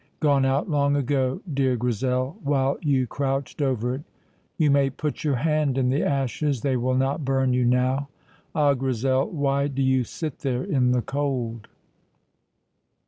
Gone 0.19 0.45
out 0.45 0.67
long 0.67 0.95
ago, 0.95 1.41
dear 1.53 1.75
Grizel, 1.77 2.35
while 2.43 2.75
you 2.81 3.05
crouched 3.05 3.61
over 3.61 3.93
it. 3.93 4.01
You 4.57 4.71
may 4.71 4.89
put 4.89 5.23
your 5.23 5.35
hand 5.35 5.77
in 5.77 5.89
the 5.91 6.01
ashes; 6.01 6.61
they 6.61 6.75
will 6.75 6.95
not 6.95 7.23
burn 7.23 7.53
you 7.53 7.65
now. 7.65 8.09
Ah, 8.55 8.73
Grizel, 8.73 9.29
why 9.29 9.67
do 9.67 9.83
you 9.83 10.03
sit 10.03 10.39
there 10.39 10.63
in 10.63 10.91
the 10.91 11.03
cold? 11.03 11.67